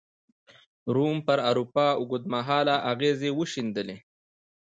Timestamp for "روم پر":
0.95-1.37